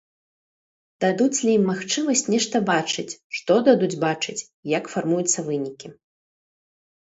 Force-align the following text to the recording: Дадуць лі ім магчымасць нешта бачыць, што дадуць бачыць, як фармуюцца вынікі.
Дадуць 1.03 1.41
лі 1.47 1.51
ім 1.57 1.63
магчымасць 1.71 2.23
нешта 2.35 2.57
бачыць, 2.71 3.07
што 3.41 3.59
дадуць 3.69 3.93
бачыць, 4.07 4.37
як 4.77 4.91
фармуюцца 4.97 5.39
вынікі. 5.53 5.87